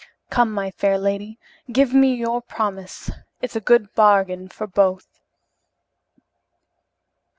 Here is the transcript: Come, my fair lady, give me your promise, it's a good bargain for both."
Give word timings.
Come, 0.31 0.51
my 0.51 0.71
fair 0.71 0.97
lady, 0.97 1.37
give 1.71 1.93
me 1.93 2.15
your 2.15 2.41
promise, 2.41 3.11
it's 3.39 3.55
a 3.55 3.59
good 3.61 3.93
bargain 3.93 4.49
for 4.49 4.65
both." 4.65 5.19